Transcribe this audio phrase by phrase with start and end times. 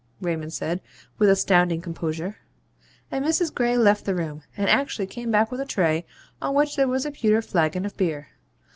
[0.19, 0.81] Raymond said,
[1.19, 2.37] with astounding composure.
[3.11, 3.53] And Mrs.
[3.53, 6.07] Gray left the room, and actually came back with a tray
[6.41, 8.29] on which there was a pewter flagon of beer.